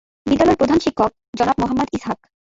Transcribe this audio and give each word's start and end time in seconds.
বিদ্যালয়ের 0.25 0.59
প্রধান 0.61 0.79
শিক্ষক 0.85 1.09
জনাব 1.37 1.55
মোহাম্মদ 1.61 1.89
ইসহাক। 1.93 2.19